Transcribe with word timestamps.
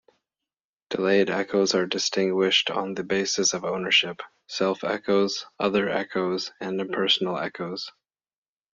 Delayed 0.89 1.27
echos 1.29 1.75
are 1.75 1.85
distinguished 1.85 2.71
on 2.71 2.95
the 2.95 3.03
basis 3.03 3.53
of 3.53 3.63
ownership: 3.63 4.19
self-echos, 4.47 5.45
other-echos, 5.59 6.49
and 6.59 6.81
impersonal 6.81 7.35
echos. 7.37 7.91